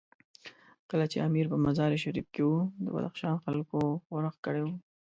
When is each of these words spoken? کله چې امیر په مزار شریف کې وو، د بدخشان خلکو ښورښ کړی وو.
کله 0.89 1.05
چې 1.11 1.17
امیر 1.27 1.45
په 1.51 1.57
مزار 1.65 1.91
شریف 2.05 2.27
کې 2.33 2.41
وو، 2.45 2.59
د 2.83 2.85
بدخشان 2.95 3.35
خلکو 3.45 3.77
ښورښ 4.05 4.35
کړی 4.45 4.61
وو. 4.63 4.75